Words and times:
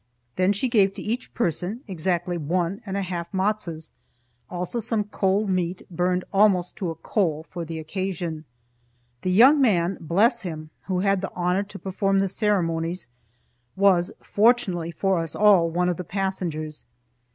Then 0.35 0.51
she 0.51 0.67
gave 0.67 0.95
to 0.95 1.01
each 1.03 1.31
person 1.35 1.81
exactly 1.87 2.35
one 2.35 2.81
and 2.87 2.97
a 2.97 3.03
half 3.03 3.31
matzos; 3.31 3.91
also 4.49 4.79
some 4.79 5.03
cold 5.03 5.47
meat, 5.47 5.83
burned 5.91 6.23
almost 6.33 6.75
to 6.77 6.89
a 6.89 6.95
coal 6.95 7.45
for 7.51 7.63
the 7.65 7.77
occasion. 7.77 8.45
The 9.21 9.29
young 9.29 9.61
man 9.61 9.99
bless 10.01 10.41
him 10.41 10.71
who 10.87 11.01
had 11.01 11.21
the 11.21 11.31
honor 11.35 11.61
to 11.61 11.77
perform 11.77 12.17
the 12.17 12.29
ceremonies, 12.29 13.09
was, 13.75 14.11
fortunately 14.23 14.89
for 14.89 15.19
us 15.19 15.35
all, 15.35 15.69
one 15.69 15.87
of 15.87 15.97
the 15.97 16.03
passengers. 16.03 16.83